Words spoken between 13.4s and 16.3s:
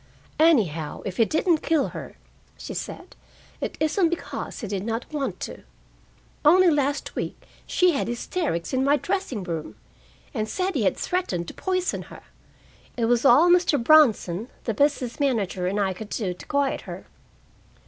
Mr. Bronson, the business manager, and I could